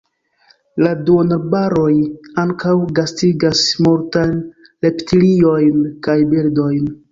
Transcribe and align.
La 0.85 0.93
duonarbaroj 1.09 1.91
ankaŭ 2.45 2.73
gastigas 3.01 3.63
multajn 3.89 4.35
reptiliojn 4.89 5.81
kaj 6.09 6.19
birdojn. 6.35 6.93